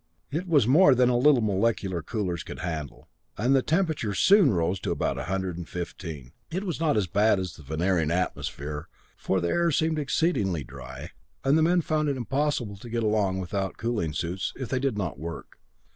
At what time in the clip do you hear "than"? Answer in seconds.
0.95-1.09